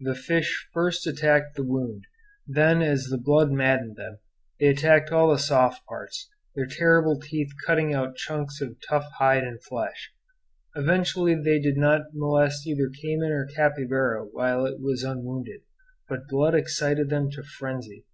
[0.00, 2.06] The fish first attacked the wound;
[2.46, 4.16] then, as the blood maddened them,
[4.58, 9.44] they attacked all the soft parts, their terrible teeth cutting out chunks of tough hide
[9.44, 10.10] and flesh.
[10.74, 15.60] Evidently they did not molest either cayman or capybara while it was unwounded;
[16.08, 18.06] but blood excited them to frenzy.